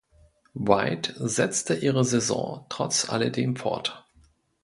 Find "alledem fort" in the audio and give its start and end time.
3.11-4.07